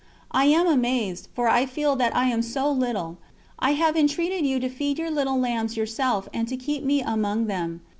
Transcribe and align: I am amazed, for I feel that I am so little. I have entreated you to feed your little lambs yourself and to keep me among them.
I 0.31 0.45
am 0.45 0.65
amazed, 0.65 1.27
for 1.35 1.47
I 1.47 1.67
feel 1.67 1.95
that 1.95 2.15
I 2.15 2.25
am 2.25 2.41
so 2.41 2.71
little. 2.71 3.19
I 3.59 3.73
have 3.73 3.95
entreated 3.95 4.43
you 4.47 4.59
to 4.59 4.67
feed 4.67 4.97
your 4.97 5.11
little 5.11 5.37
lambs 5.39 5.77
yourself 5.77 6.27
and 6.33 6.47
to 6.47 6.57
keep 6.57 6.83
me 6.83 7.03
among 7.03 7.45
them. 7.45 7.81